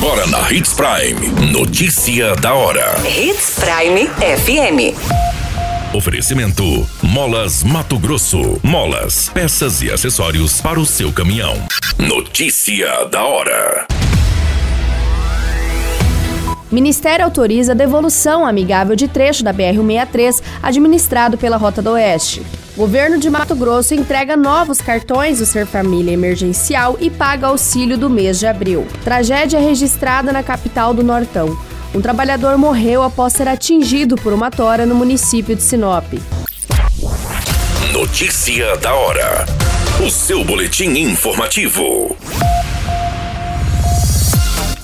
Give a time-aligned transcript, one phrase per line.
[0.00, 1.50] Agora na Hits Prime.
[1.50, 2.94] Notícia da hora.
[3.04, 4.94] Hits Prime FM.
[5.92, 8.60] Oferecimento: Molas Mato Grosso.
[8.62, 11.56] Molas, peças e acessórios para o seu caminhão.
[11.98, 13.88] Notícia da hora.
[16.70, 22.46] Ministério autoriza devolução amigável de trecho da BR-163 administrado pela Rota do Oeste.
[22.78, 28.08] Governo de Mato Grosso entrega novos cartões do Ser Família Emergencial e paga auxílio do
[28.08, 28.86] mês de abril.
[29.02, 31.58] Tragédia registrada na capital do Nortão.
[31.92, 36.04] Um trabalhador morreu após ser atingido por uma tora no município de Sinop.
[37.92, 39.44] Notícia da hora.
[40.00, 42.16] O seu boletim informativo.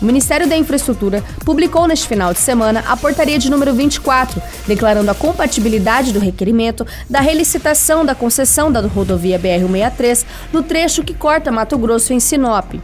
[0.00, 5.10] O Ministério da Infraestrutura publicou neste final de semana a portaria de número 24, declarando
[5.10, 11.52] a compatibilidade do requerimento da relicitação da concessão da rodovia BR-163 no trecho que corta
[11.52, 12.74] Mato Grosso em Sinop.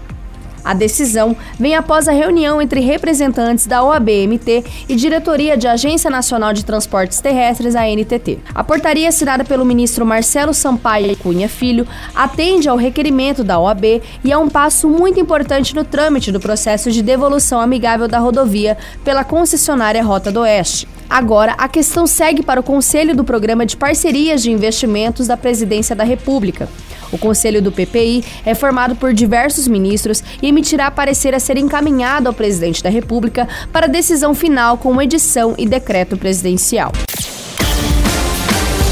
[0.71, 6.53] A decisão vem após a reunião entre representantes da OABMT e diretoria de Agência Nacional
[6.53, 8.39] de Transportes Terrestres, a NTT.
[8.55, 14.31] A portaria assinada pelo ministro Marcelo Sampaio Cunha Filho atende ao requerimento da OAB e
[14.31, 19.25] é um passo muito importante no trâmite do processo de devolução amigável da rodovia pela
[19.25, 20.87] concessionária Rota do Oeste.
[21.11, 25.97] Agora, a questão segue para o Conselho do Programa de Parcerias de Investimentos da Presidência
[25.97, 26.69] da República.
[27.13, 32.29] O Conselho do PPI é formado por diversos ministros e emitirá parecer a ser encaminhado
[32.29, 36.93] ao presidente da República para decisão final com edição e decreto presidencial.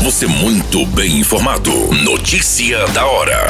[0.02, 1.72] Você muito bem informado.
[2.04, 3.48] Notícia da hora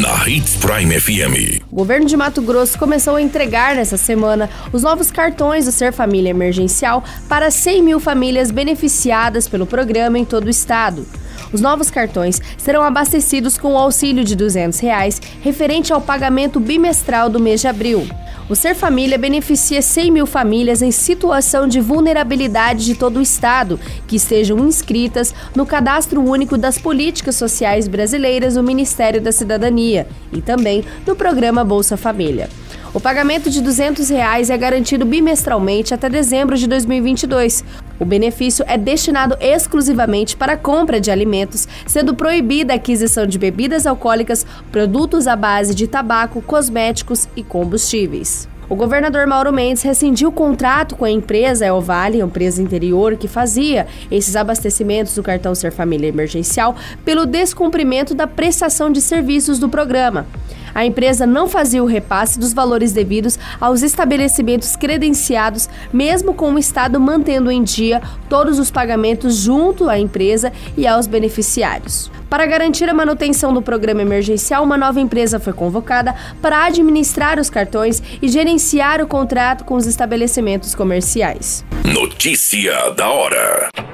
[0.00, 1.62] na Hits Prime FM.
[1.70, 5.92] O governo de Mato Grosso começou a entregar nessa semana os novos cartões do Ser
[5.92, 11.06] Família Emergencial para 100 mil famílias beneficiadas pelo programa em todo o estado.
[11.54, 17.30] Os novos cartões serão abastecidos com o auxílio de 200 reais, referente ao pagamento bimestral
[17.30, 18.04] do mês de abril.
[18.50, 23.78] O Ser Família beneficia 100 mil famílias em situação de vulnerabilidade de todo o Estado
[24.08, 30.42] que estejam inscritas no Cadastro Único das Políticas Sociais Brasileiras do Ministério da Cidadania e
[30.42, 32.50] também no programa Bolsa Família.
[32.94, 37.64] O pagamento de 200 reais é garantido bimestralmente até dezembro de 2022.
[37.98, 43.36] O benefício é destinado exclusivamente para a compra de alimentos, sendo proibida a aquisição de
[43.36, 48.48] bebidas alcoólicas, produtos à base de tabaco, cosméticos e combustíveis.
[48.68, 53.88] O governador Mauro Mendes rescindiu o contrato com a empresa Elvale, empresa interior que fazia
[54.08, 60.26] esses abastecimentos do cartão Ser Família Emergencial, pelo descumprimento da prestação de serviços do programa
[60.74, 66.58] a empresa não fazia o repasse dos valores devidos aos estabelecimentos credenciados, mesmo com o
[66.58, 72.10] Estado mantendo em dia todos os pagamentos junto à empresa e aos beneficiários.
[72.28, 77.48] Para garantir a manutenção do programa emergencial, uma nova empresa foi convocada para administrar os
[77.48, 81.64] cartões e gerenciar o contrato com os estabelecimentos comerciais.
[81.84, 83.93] Notícia da hora.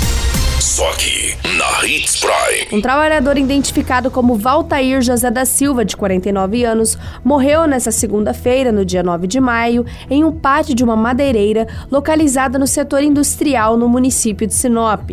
[0.71, 2.67] Só aqui, na Hits Prime.
[2.71, 8.85] Um trabalhador identificado como Valtair José da Silva, de 49 anos, morreu nesta segunda-feira, no
[8.85, 13.89] dia 9 de maio, em um pátio de uma madeireira localizada no setor industrial no
[13.89, 15.11] município de Sinop.